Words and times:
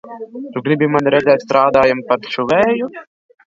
Tu 0.55 0.63
gribi 0.67 0.87
mani 0.93 1.13
redzēt, 1.17 1.45
strādājam 1.47 2.03
par 2.09 2.25
šuvēju? 2.37 2.93